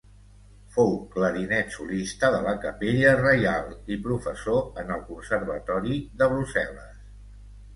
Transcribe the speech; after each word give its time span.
Fou 0.75 0.87
clarinet 1.15 1.75
solista 1.75 2.31
de 2.35 2.39
la 2.47 2.53
Capella 2.65 3.11
reial 3.19 3.67
i 3.97 3.99
professor 4.09 4.83
en 4.85 4.91
el 4.97 5.05
Conservatori 5.11 6.01
de 6.23 6.31
Brussel·les. 6.33 7.07